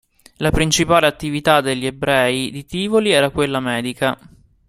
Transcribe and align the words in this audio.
La 0.37 0.49
principale 0.49 1.05
attività 1.05 1.61
degli 1.61 1.85
ebrei 1.85 2.49
di 2.49 2.65
Tivoli 2.65 3.11
era 3.11 3.29
quella 3.29 3.59
medica. 3.59 4.17